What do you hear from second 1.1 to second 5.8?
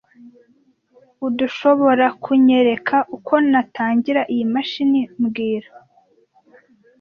Urdushoborakunyereka uko natangira iyi mashini mbwira